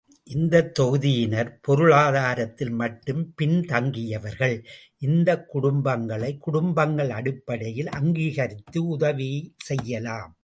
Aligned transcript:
இந்தத் 0.23 0.79
தொகுதியினர் 0.79 1.59
பொருளாதாரத்தில் 1.61 2.69
மட்டும் 2.69 3.33
பின் 3.35 3.61
தங்கியவர்கள், 3.61 4.63
இந்தக் 4.97 5.57
குடும்பங்களை, 5.57 6.37
குடும்பங்கள் 6.37 7.09
அடிப்படையில் 7.09 7.89
அங்கீகரித்து 7.89 8.87
உதவி 8.87 9.53
செய்யலாம். 9.57 10.37